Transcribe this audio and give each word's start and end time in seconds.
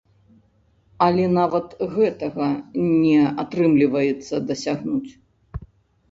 Але 1.07 1.25
нават 1.39 1.67
гэтага 1.95 2.47
не 3.03 3.19
атрымліваецца 3.43 4.35
дасягнуць. 4.53 5.11